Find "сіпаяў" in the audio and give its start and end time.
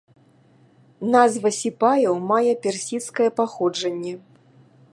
1.57-2.15